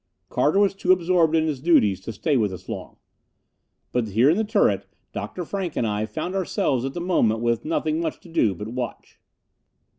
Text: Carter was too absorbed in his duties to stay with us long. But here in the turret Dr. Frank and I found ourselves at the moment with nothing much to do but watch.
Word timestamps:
Carter 0.29 0.57
was 0.57 0.73
too 0.73 0.91
absorbed 0.91 1.35
in 1.35 1.45
his 1.45 1.61
duties 1.61 2.01
to 2.01 2.11
stay 2.11 2.35
with 2.35 2.51
us 2.51 2.67
long. 2.67 2.97
But 3.91 4.07
here 4.07 4.31
in 4.31 4.37
the 4.37 4.43
turret 4.43 4.87
Dr. 5.13 5.45
Frank 5.45 5.75
and 5.75 5.85
I 5.85 6.07
found 6.07 6.33
ourselves 6.33 6.85
at 6.85 6.95
the 6.95 6.99
moment 7.01 7.39
with 7.39 7.65
nothing 7.65 7.99
much 8.01 8.19
to 8.21 8.29
do 8.29 8.55
but 8.55 8.69
watch. 8.69 9.19